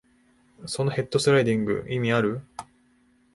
[0.65, 2.41] そのヘッドスライディング、意味ある？